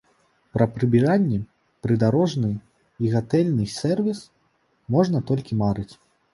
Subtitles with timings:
[0.55, 1.37] Пра прыбіральні,
[1.87, 2.51] прыдарожны
[3.03, 4.19] і гатэльны сервіс
[4.99, 5.91] можна толькі марыць.